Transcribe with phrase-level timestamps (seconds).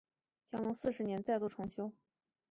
[0.49, 1.91] 乾隆四十年再度重修。